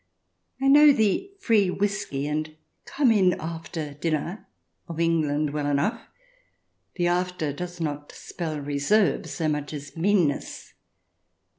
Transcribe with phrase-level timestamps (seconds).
[0.59, 2.55] I know the free whisky and"
[2.85, 4.47] Come in after dinner"
[4.89, 6.07] of England well enough;
[6.95, 10.73] the" after" does not spell reserve so much as meanness.